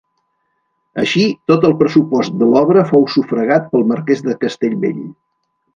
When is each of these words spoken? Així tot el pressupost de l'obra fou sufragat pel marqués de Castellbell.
Així 1.03 1.25
tot 1.51 1.67
el 1.69 1.75
pressupost 1.83 2.39
de 2.41 2.49
l'obra 2.55 2.87
fou 2.93 3.07
sufragat 3.17 3.73
pel 3.75 3.87
marqués 3.95 4.27
de 4.31 4.39
Castellbell. 4.45 5.03